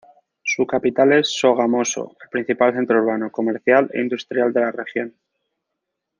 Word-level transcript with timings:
Su 0.43 0.65
capital 0.65 1.13
es 1.13 1.31
Sogamoso, 1.39 2.17
el 2.23 2.29
principal 2.29 2.73
centro 2.73 2.99
urbano, 3.03 3.31
comercial 3.31 3.87
e 3.93 4.01
industrial 4.01 4.51
de 4.51 4.59
la 4.61 4.71
región. 4.71 5.13